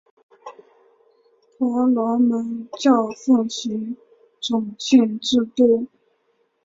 [1.59, 3.95] 婆罗门教奉行
[4.39, 5.85] 种姓制度。